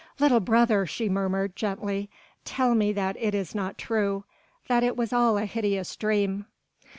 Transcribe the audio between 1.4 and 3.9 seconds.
gently, "tell me that it is not